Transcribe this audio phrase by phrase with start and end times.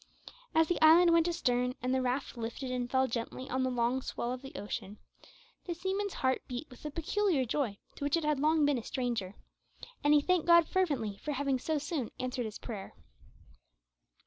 [0.55, 4.01] As the island went astern, and the raft lifted and fell gently on the long
[4.01, 4.97] swell of the ocean,
[5.65, 8.83] the seaman's heart beat with a peculiar joy to which it had long been a
[8.83, 9.35] stranger,
[10.03, 12.95] and he thanked God fervently for having so soon answered his prayer.